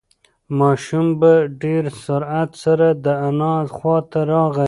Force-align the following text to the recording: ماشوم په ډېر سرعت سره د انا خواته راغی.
ماشوم 0.59 1.07
په 1.21 1.31
ډېر 1.63 1.83
سرعت 2.05 2.51
سره 2.63 2.87
د 3.05 3.07
انا 3.27 3.55
خواته 3.77 4.19
راغی. 4.31 4.59